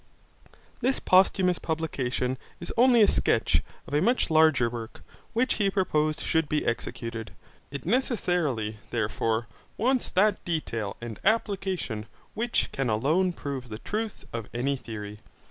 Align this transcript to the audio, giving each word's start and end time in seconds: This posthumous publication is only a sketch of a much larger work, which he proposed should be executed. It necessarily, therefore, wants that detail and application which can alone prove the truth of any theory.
This 0.79 0.99
posthumous 0.99 1.59
publication 1.59 2.39
is 2.59 2.73
only 2.75 3.03
a 3.03 3.07
sketch 3.07 3.61
of 3.85 3.93
a 3.93 4.01
much 4.01 4.31
larger 4.31 4.67
work, 4.67 5.03
which 5.33 5.57
he 5.61 5.69
proposed 5.69 6.21
should 6.21 6.49
be 6.49 6.65
executed. 6.65 7.33
It 7.69 7.85
necessarily, 7.85 8.79
therefore, 8.89 9.45
wants 9.77 10.09
that 10.09 10.43
detail 10.43 10.97
and 11.01 11.19
application 11.23 12.07
which 12.33 12.71
can 12.71 12.89
alone 12.89 13.31
prove 13.33 13.69
the 13.69 13.77
truth 13.77 14.25
of 14.33 14.49
any 14.55 14.75
theory. 14.75 15.19